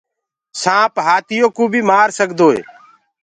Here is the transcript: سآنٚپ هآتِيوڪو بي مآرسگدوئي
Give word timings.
سآنٚپ 0.61 0.93
هآتِيوڪو 1.07 1.63
بي 1.71 1.81
مآرسگدوئي 1.89 2.59